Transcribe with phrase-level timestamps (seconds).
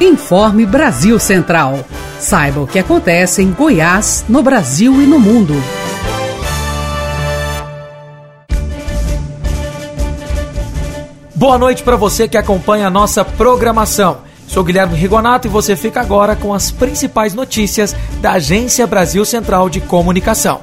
[0.00, 1.84] Informe Brasil Central.
[2.18, 5.54] Saiba o que acontece em Goiás, no Brasil e no mundo.
[11.32, 14.18] Boa noite para você que acompanha a nossa programação.
[14.48, 19.68] Sou Guilherme Rigonato e você fica agora com as principais notícias da Agência Brasil Central
[19.70, 20.62] de Comunicação.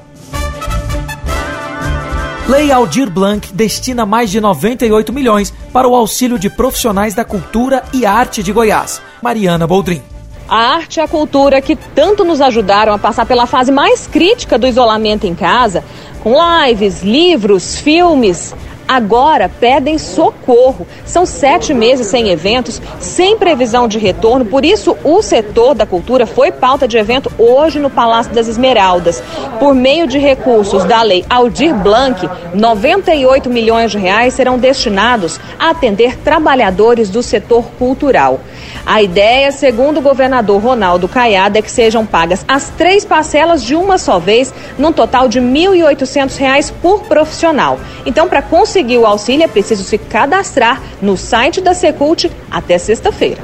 [2.49, 7.83] Lei Aldir Blanc destina mais de 98 milhões para o auxílio de profissionais da cultura
[7.93, 9.01] e arte de Goiás.
[9.21, 10.01] Mariana Boldrin.
[10.47, 14.57] A arte e a cultura que tanto nos ajudaram a passar pela fase mais crítica
[14.57, 15.83] do isolamento em casa,
[16.21, 18.53] com lives, livros, filmes,
[18.91, 20.85] agora pedem socorro.
[21.05, 26.25] São sete meses sem eventos, sem previsão de retorno, por isso o setor da cultura
[26.25, 29.23] foi pauta de evento hoje no Palácio das Esmeraldas.
[29.61, 35.69] Por meio de recursos da lei Aldir Blanc, 98 milhões de reais serão destinados a
[35.69, 38.41] atender trabalhadores do setor cultural.
[38.85, 43.75] A ideia, segundo o governador Ronaldo Caiado, é que sejam pagas as três parcelas de
[43.75, 47.79] uma só vez, num total de R$ 1.800 por profissional.
[48.05, 53.41] Então, para conseguir o auxílio, é preciso se cadastrar no site da Secult até sexta-feira.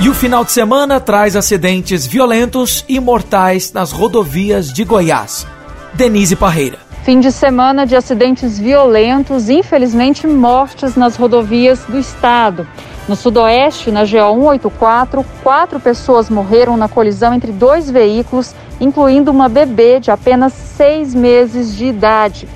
[0.00, 5.46] E o final de semana traz acidentes violentos e mortais nas rodovias de Goiás.
[5.94, 6.78] Denise Parreira.
[7.04, 12.66] Fim de semana de acidentes violentos, infelizmente mortes nas rodovias do estado.
[13.08, 19.48] No sudoeste, na GO 184, quatro pessoas morreram na colisão entre dois veículos, incluindo uma
[19.48, 22.48] bebê de apenas seis meses de idade.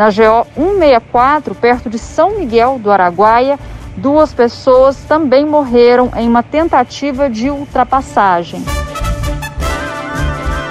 [0.00, 3.58] Na GO 164, perto de São Miguel do Araguaia,
[3.98, 8.64] duas pessoas também morreram em uma tentativa de ultrapassagem.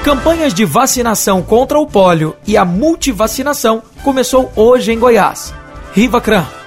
[0.03, 5.53] Campanhas de vacinação contra o pólio e a multivacinação começou hoje em Goiás.
[5.93, 6.58] Riva Cran.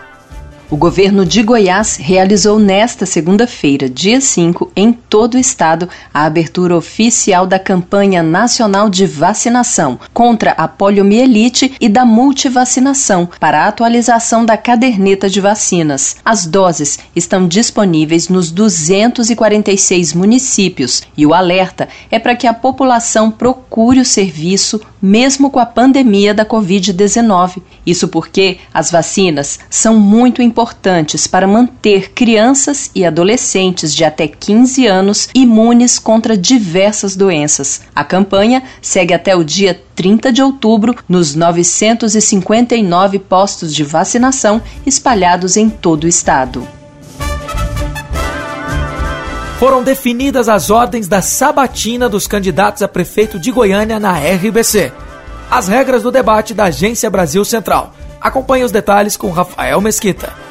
[0.72, 6.74] O governo de Goiás realizou nesta segunda-feira, dia 5, em todo o estado, a abertura
[6.74, 14.46] oficial da campanha nacional de vacinação contra a poliomielite e da multivacinação para a atualização
[14.46, 16.16] da caderneta de vacinas.
[16.24, 23.30] As doses estão disponíveis nos 246 municípios e o alerta é para que a população
[23.30, 27.60] procure o serviço mesmo com a pandemia da Covid-19.
[27.84, 30.61] Isso porque as vacinas são muito importantes
[31.26, 37.82] para manter crianças e adolescentes de até 15 anos imunes contra diversas doenças.
[37.94, 45.56] A campanha segue até o dia 30 de outubro nos 959 postos de vacinação espalhados
[45.56, 46.66] em todo o estado.
[49.58, 54.92] Foram definidas as ordens da sabatina dos candidatos a prefeito de Goiânia na RBC.
[55.48, 57.94] As regras do debate da Agência Brasil Central.
[58.20, 60.41] Acompanhe os detalhes com Rafael Mesquita.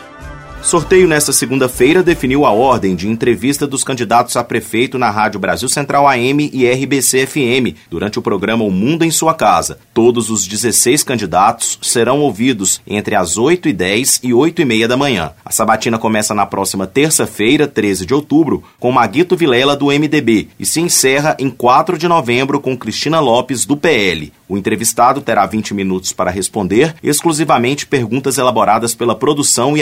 [0.64, 5.68] Sorteio nesta segunda-feira definiu a ordem de entrevista dos candidatos a prefeito na Rádio Brasil
[5.68, 9.80] Central AM e RBC FM durante o programa O Mundo em Sua Casa.
[9.92, 14.88] Todos os 16 candidatos serão ouvidos entre as 8 e 10 e 8 e meia
[14.88, 15.32] da manhã.
[15.44, 20.66] A sabatina começa na próxima terça-feira, 13 de outubro, com Maguito Vilela do MDB e
[20.66, 24.32] se encerra em 4 de novembro com Cristina Lopes do PL.
[24.48, 29.82] O entrevistado terá 20 minutos para responder exclusivamente perguntas elaboradas pela produção e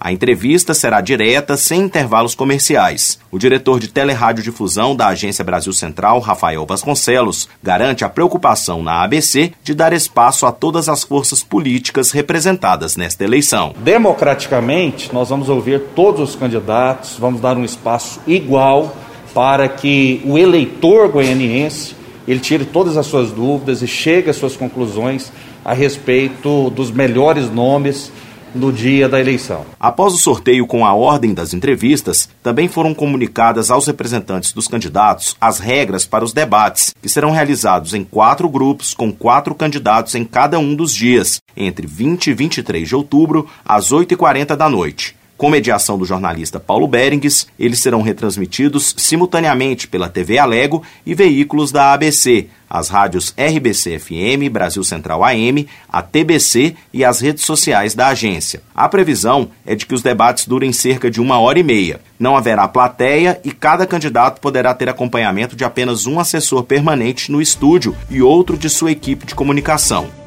[0.00, 3.18] A entrevista será direta, sem intervalos comerciais.
[3.30, 9.52] O diretor de Teleradiodifusão da Agência Brasil Central, Rafael Vasconcelos, garante a preocupação na ABC
[9.62, 13.74] de dar espaço a todas as forças políticas representadas nesta eleição.
[13.78, 18.96] Democraticamente, nós vamos ouvir todos os candidatos, vamos dar um espaço igual
[19.32, 21.94] para que o eleitor goianiense
[22.26, 25.30] ele tire todas as suas dúvidas e chegue às suas conclusões
[25.64, 28.10] a respeito dos melhores nomes
[28.54, 29.64] no dia da eleição.
[29.78, 35.36] Após o sorteio com a ordem das entrevistas, também foram comunicadas aos representantes dos candidatos
[35.40, 40.24] as regras para os debates, que serão realizados em quatro grupos com quatro candidatos em
[40.24, 45.16] cada um dos dias, entre 20 e 23 de outubro, às 8h40 da noite.
[45.44, 51.70] Com mediação do jornalista Paulo Berengues, eles serão retransmitidos simultaneamente pela TV Alego e veículos
[51.70, 57.94] da ABC, as rádios RBC FM, Brasil Central AM, a TBC e as redes sociais
[57.94, 58.62] da agência.
[58.74, 62.00] A previsão é de que os debates durem cerca de uma hora e meia.
[62.18, 67.42] Não haverá plateia e cada candidato poderá ter acompanhamento de apenas um assessor permanente no
[67.42, 70.23] estúdio e outro de sua equipe de comunicação.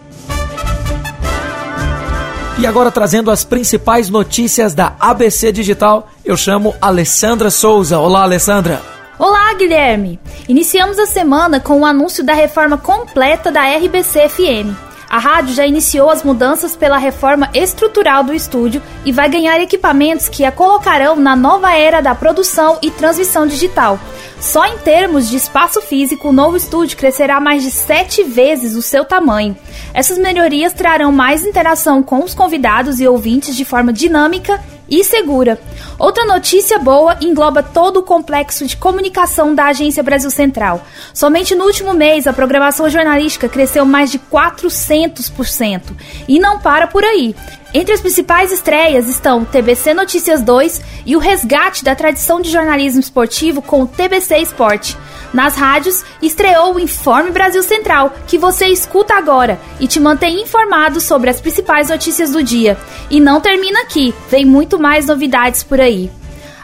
[2.59, 7.99] E agora trazendo as principais notícias da ABC Digital, eu chamo Alessandra Souza.
[7.99, 8.81] Olá, Alessandra.
[9.19, 10.19] Olá, Guilherme!
[10.49, 14.86] Iniciamos a semana com o anúncio da reforma completa da RBC FM.
[15.09, 20.27] A rádio já iniciou as mudanças pela reforma estrutural do estúdio e vai ganhar equipamentos
[20.27, 23.97] que a colocarão na nova era da produção e transmissão digital.
[24.39, 28.81] Só em termos de espaço físico, o novo estúdio crescerá mais de sete vezes o
[28.81, 29.57] seu tamanho.
[29.93, 35.59] Essas melhorias trarão mais interação com os convidados e ouvintes de forma dinâmica e segura.
[35.99, 40.85] Outra notícia boa engloba todo o complexo de comunicação da Agência Brasil Central.
[41.13, 45.81] Somente no último mês, a programação jornalística cresceu mais de 400%.
[46.27, 47.35] E não para por aí.
[47.73, 53.01] Entre as principais estreias estão TBC Notícias 2 e o resgate da tradição de jornalismo
[53.01, 54.97] esportivo com o TBC Esporte.
[55.33, 61.01] Nas rádios, estreou o Informe Brasil Central, que você escuta agora e te mantém informado
[61.01, 62.77] sobre as principais notícias do dia.
[63.09, 66.09] E não termina aqui, vem muito mais novidades por aí.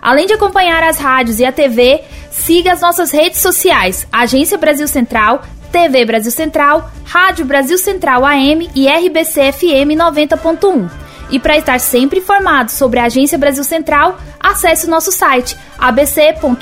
[0.02, 2.02] Além de acompanhar as rádios e a TV,
[2.32, 5.44] siga as nossas redes sociais, Agência Brasil Central,
[5.74, 10.88] TV Brasil Central, Rádio Brasil Central AM e RBC FM 90.1.
[11.32, 16.54] E para estar sempre informado sobre a Agência Brasil Central, acesse o nosso site abc.go.gov.br.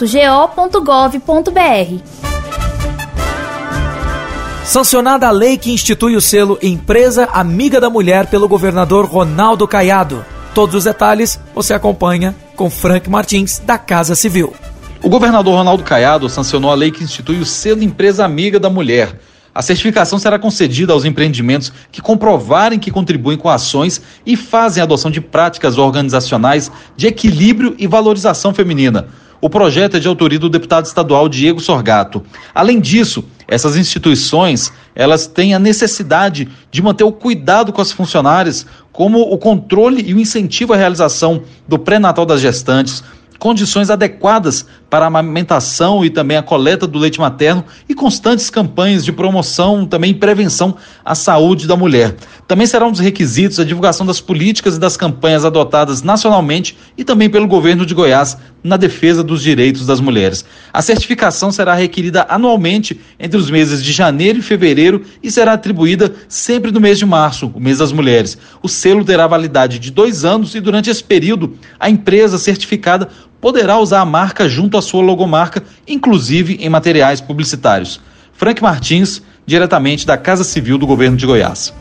[4.63, 10.25] Sancionada a lei que institui o selo Empresa Amiga da Mulher pelo governador Ronaldo Caiado.
[10.53, 14.53] Todos os detalhes você acompanha com Frank Martins, da Casa Civil.
[15.03, 19.17] O governador Ronaldo Caiado sancionou a lei que institui o selo Empresa Amiga da Mulher
[19.53, 25.11] a certificação será concedida aos empreendimentos que comprovarem que contribuem com ações e fazem adoção
[25.11, 29.07] de práticas organizacionais de equilíbrio e valorização feminina.
[29.41, 32.23] O projeto é de autoria do deputado estadual Diego Sorgato.
[32.55, 38.65] Além disso, essas instituições, elas têm a necessidade de manter o cuidado com as funcionárias,
[38.93, 43.03] como o controle e o incentivo à realização do pré-natal das gestantes,
[43.41, 49.03] condições adequadas para a amamentação e também a coleta do leite materno e constantes campanhas
[49.03, 52.15] de promoção também prevenção à saúde da mulher.
[52.47, 57.03] Também será um dos requisitos a divulgação das políticas e das campanhas adotadas nacionalmente e
[57.03, 60.45] também pelo governo de Goiás na defesa dos direitos das mulheres.
[60.71, 66.13] A certificação será requerida anualmente entre os meses de janeiro e fevereiro e será atribuída
[66.27, 68.37] sempre no mês de março, o mês das mulheres.
[68.61, 73.09] O selo terá validade de dois anos e durante esse período a empresa certificada
[73.39, 77.99] poderá usar a marca junto à sua logomarca, inclusive em materiais publicitários.
[78.33, 81.73] Frank Martins, diretamente da Casa Civil do Governo de Goiás.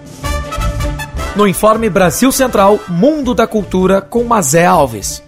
[1.37, 5.23] No informe Brasil Central, Mundo da Cultura, com Mazé Alves.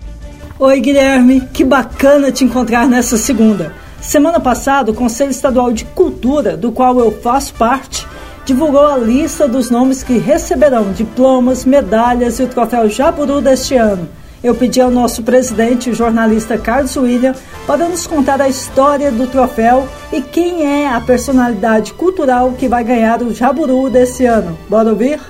[0.65, 3.75] Oi, Guilherme, que bacana te encontrar nessa segunda.
[4.01, 8.07] Semana passada, o Conselho Estadual de Cultura, do qual eu faço parte,
[8.45, 14.09] divulgou a lista dos nomes que receberão diplomas, medalhas e o troféu Jaburu deste ano
[14.43, 17.35] eu pedi ao nosso presidente, o jornalista Carlos William,
[17.67, 22.83] para nos contar a história do troféu e quem é a personalidade cultural que vai
[22.83, 24.59] ganhar o Jaburu desse ano.
[24.69, 25.21] Bora ouvir?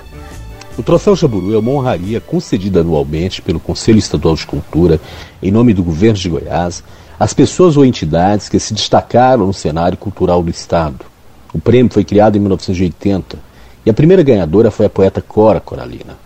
[0.75, 4.99] O Troféu Jaburu é uma honraria concedida anualmente pelo Conselho Estadual de Cultura,
[5.41, 6.83] em nome do governo de Goiás,
[7.19, 11.05] às pessoas ou entidades que se destacaram no cenário cultural do Estado.
[11.53, 13.37] O prêmio foi criado em 1980
[13.85, 16.17] e a primeira ganhadora foi a poeta Cora Coralina.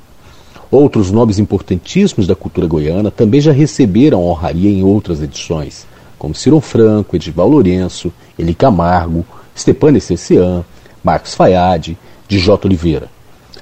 [0.72, 5.86] Outros nomes importantíssimos da cultura goiana também já receberam honraria em outras edições,
[6.18, 9.26] como Ciro Franco, Edival Lourenço, Eli Camargo,
[9.58, 10.64] Stepane Cessian,
[11.04, 11.98] Marcos Fayad,
[12.30, 13.17] Djota Oliveira.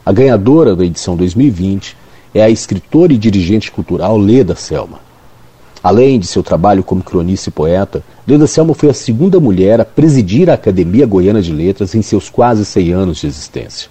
[0.06, 1.98] A ganhadora da edição 2020
[2.31, 5.00] é a escritora e dirigente cultural Leda Selma.
[5.81, 9.86] Além de seu trabalho como cronista e poeta, Leda Selma foi a segunda mulher a
[9.86, 13.89] presidir a Academia Goiana de Letras em seus quase 100 anos de existência.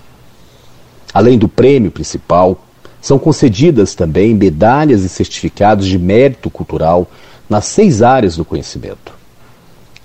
[1.12, 2.64] Além do prêmio principal,
[3.00, 7.10] são concedidas também medalhas e certificados de mérito cultural
[7.50, 9.12] nas seis áreas do conhecimento: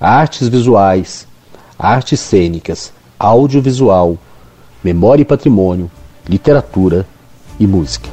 [0.02, 1.28] artes visuais,
[1.78, 4.18] artes cênicas, audiovisual,
[4.84, 5.90] memória e patrimônio,
[6.30, 7.06] literatura
[7.60, 8.10] e música.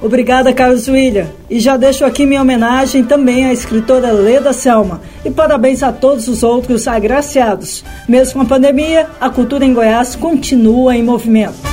[0.00, 1.28] Obrigada, Carlos William.
[1.48, 5.00] E já deixo aqui minha homenagem também à escritora Leda Selma.
[5.24, 7.84] E parabéns a todos os outros agraciados.
[8.08, 11.72] Mesmo com a pandemia, a cultura em Goiás continua em movimento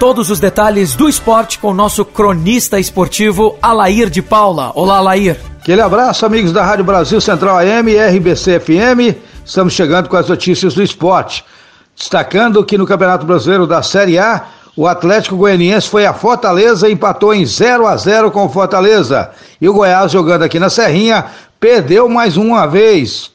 [0.00, 4.72] todos os detalhes do esporte com o nosso cronista esportivo Alair de Paula.
[4.74, 5.38] Olá, Alair.
[5.60, 9.14] Aquele abraço, amigos da Rádio Brasil Central AM e RBC FM.
[9.44, 11.44] Estamos chegando com as notícias do esporte.
[11.94, 14.46] Destacando que no Campeonato Brasileiro da Série A,
[14.80, 19.28] o Atlético Goianiense foi a Fortaleza e empatou em 0 a 0 com o Fortaleza.
[19.60, 21.26] E o Goiás jogando aqui na Serrinha
[21.60, 23.30] perdeu mais uma vez.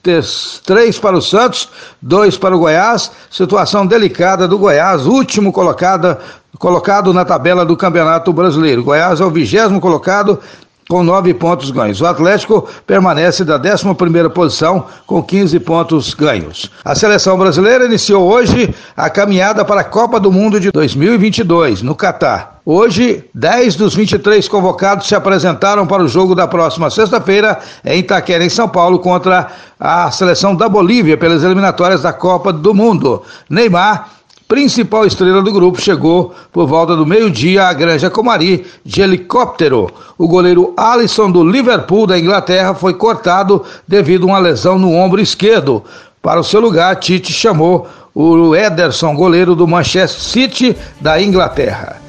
[0.66, 1.70] Três para o Santos,
[2.02, 3.12] dois para o Goiás.
[3.30, 6.18] Situação delicada do Goiás, último colocado
[6.58, 8.84] colocado na tabela do Campeonato Brasileiro.
[8.84, 10.40] Goiás é o vigésimo colocado,
[10.89, 12.01] com nove pontos ganhos.
[12.01, 16.70] O Atlético permanece da 11 posição com 15 pontos ganhos.
[16.84, 21.96] A seleção brasileira iniciou hoje a caminhada para a Copa do Mundo de 2022 no
[21.96, 22.56] Catar.
[22.65, 28.44] Hoje, 10 dos 23 convocados se apresentaram para o jogo da próxima sexta-feira em Itaquera,
[28.44, 29.48] em São Paulo, contra
[29.80, 33.22] a seleção da Bolívia pelas eliminatórias da Copa do Mundo.
[33.48, 34.10] Neymar
[34.48, 39.92] principal estrela do grupo, chegou por volta do meio-dia à Granja Comari de helicóptero.
[40.18, 45.22] O goleiro Alisson do Liverpool da Inglaterra foi cortado devido a uma lesão no ombro
[45.22, 45.84] esquerdo.
[46.22, 52.02] Para o seu lugar, Tite chamou o Ederson, goleiro do Manchester City da Inglaterra.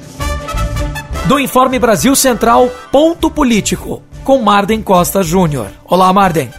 [1.25, 5.67] Do Informe Brasil Central, ponto político, com Marden Costa Júnior.
[5.85, 6.49] Olá, Marden.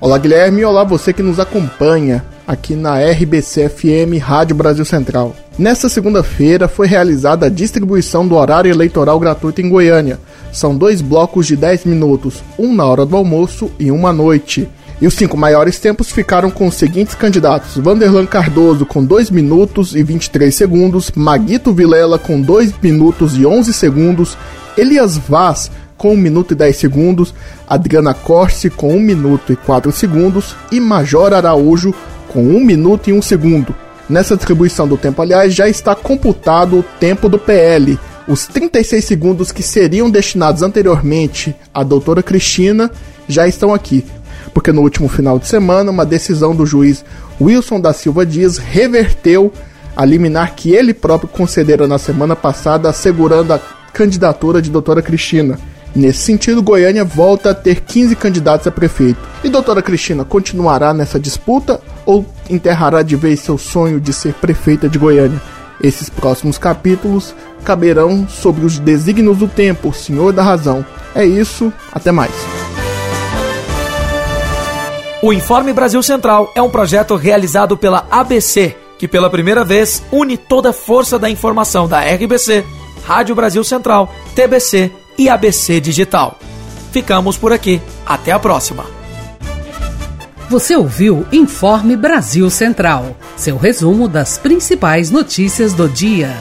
[0.00, 0.64] Olá, Guilherme.
[0.64, 5.34] Olá, você que nos acompanha aqui na RBC FM Rádio Brasil Central.
[5.58, 10.20] Nesta segunda-feira foi realizada a distribuição do horário eleitoral gratuito em Goiânia.
[10.52, 14.68] São dois blocos de 10 minutos, um na hora do almoço e um à noite.
[15.00, 19.94] E os cinco maiores tempos ficaram com os seguintes candidatos: Vanderlan Cardoso com 2 minutos
[19.94, 24.38] e 23 segundos, Maguito Vilela com 2 minutos e 11 segundos,
[24.76, 27.34] Elias Vaz com 1 minuto e 10 segundos,
[27.66, 31.94] Adriana Corse com 1 minuto e 4 segundos e Major Araújo
[32.28, 33.74] com 1 minuto e 1 segundo.
[34.08, 37.98] Nessa distribuição do tempo, aliás, já está computado o tempo do PL.
[38.28, 42.90] Os 36 segundos que seriam destinados anteriormente à doutora Cristina
[43.28, 44.04] já estão aqui,
[44.54, 47.04] porque no último final de semana, uma decisão do juiz
[47.40, 49.52] Wilson da Silva Dias reverteu
[49.96, 53.60] a liminar que ele próprio concedera na semana passada, assegurando a
[53.92, 55.58] candidatura de doutora Cristina.
[55.96, 59.18] Nesse sentido, Goiânia volta a ter 15 candidatos a prefeito.
[59.42, 64.90] E doutora Cristina continuará nessa disputa ou enterrará de vez seu sonho de ser prefeita
[64.90, 65.40] de Goiânia?
[65.82, 67.34] Esses próximos capítulos
[67.64, 70.84] caberão sobre os desígnios do tempo, Senhor da Razão.
[71.14, 72.32] É isso, até mais.
[75.22, 80.36] O Informe Brasil Central é um projeto realizado pela ABC, que pela primeira vez une
[80.36, 82.66] toda a força da informação da RBC,
[83.06, 86.38] Rádio Brasil Central, TBC e ABC Digital.
[86.92, 87.80] Ficamos por aqui.
[88.04, 88.84] Até a próxima.
[90.48, 96.36] Você ouviu Informe Brasil Central, seu resumo das principais notícias do dia.